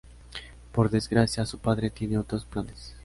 [0.71, 2.95] Por desgracia, su padre tiene otros planes.